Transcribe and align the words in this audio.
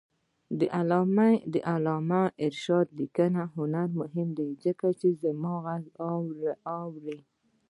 د 1.53 1.57
علامه 1.73 2.21
رشاد 2.53 2.87
لیکنی 2.99 3.43
هنر 3.55 3.87
مهم 3.99 4.27
دی 4.37 4.49
ځکه 4.63 4.87
چې 4.99 5.07
زمانې 5.23 5.89
غږ 5.97 6.35
اوري. 6.79 7.19